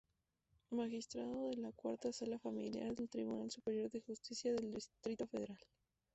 Magistrado 0.71 1.43
de 1.45 1.57
la 1.57 1.71
Cuarta 1.73 2.11
Sala 2.11 2.39
Familiar 2.39 2.95
del 2.95 3.07
Tribunal 3.07 3.51
Superior 3.51 3.91
de 3.91 4.01
Justicia 4.01 4.51
del 4.51 4.71
Distrito 4.73 5.27
Federal. 5.27 5.59